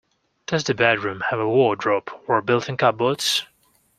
[0.47, 3.45] Does the bedroom have a wardrobe, or built-in cupboards?